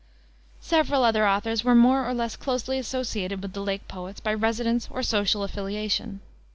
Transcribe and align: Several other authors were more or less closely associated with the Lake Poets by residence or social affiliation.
Several 0.61 1.03
other 1.03 1.27
authors 1.27 1.63
were 1.63 1.75
more 1.75 2.09
or 2.09 2.13
less 2.15 2.35
closely 2.35 2.79
associated 2.79 3.39
with 3.43 3.53
the 3.53 3.61
Lake 3.61 3.87
Poets 3.87 4.19
by 4.19 4.33
residence 4.33 4.87
or 4.89 5.03
social 5.03 5.43
affiliation. 5.43 6.21